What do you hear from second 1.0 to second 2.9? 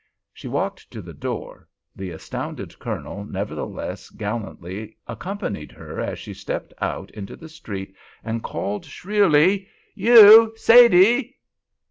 the door. The astounded